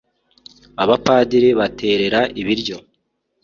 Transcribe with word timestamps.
Abapadiri 0.83 1.49
baterera 1.59 2.19
ibiryo 2.41 2.77